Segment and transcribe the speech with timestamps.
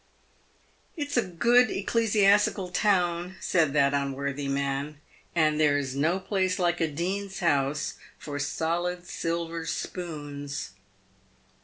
[0.97, 4.97] "It's a good ecclesiastical town," said that unworthy man,"
[5.35, 10.71] and there is no place like a dean's house for solid silver spoons."